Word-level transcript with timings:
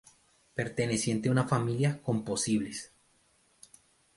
Perteneciente 0.55 1.29
a 1.29 1.31
una 1.31 1.47
familia 1.47 2.01
con 2.01 2.25
posibles. 2.25 2.91